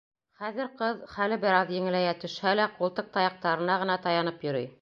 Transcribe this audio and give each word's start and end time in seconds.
Хәҙер 0.43 0.69
ҡыҙ, 0.79 1.03
хәле 1.17 1.37
бер 1.43 1.57
аҙ 1.59 1.75
еңеләйә 1.75 2.17
төшһә 2.25 2.57
лә, 2.61 2.67
ҡултыҡ 2.81 3.15
таяҡтарына 3.19 3.81
ғына 3.85 4.03
таянып 4.09 4.49
йөрөй. 4.51 4.71